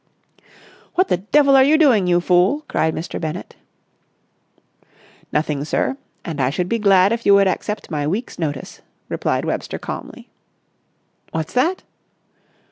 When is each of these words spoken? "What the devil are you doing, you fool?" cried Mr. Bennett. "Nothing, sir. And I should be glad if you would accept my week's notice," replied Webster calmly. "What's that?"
"What 0.95 1.09
the 1.09 1.17
devil 1.17 1.55
are 1.55 1.63
you 1.63 1.77
doing, 1.77 2.07
you 2.07 2.21
fool?" 2.21 2.65
cried 2.67 2.95
Mr. 2.95 3.21
Bennett. 3.21 3.55
"Nothing, 5.31 5.63
sir. 5.63 5.95
And 6.25 6.41
I 6.41 6.49
should 6.49 6.67
be 6.67 6.79
glad 6.79 7.11
if 7.13 7.23
you 7.23 7.35
would 7.35 7.47
accept 7.47 7.91
my 7.91 8.07
week's 8.07 8.39
notice," 8.39 8.81
replied 9.09 9.45
Webster 9.45 9.77
calmly. 9.77 10.27
"What's 11.29 11.53
that?" 11.53 11.83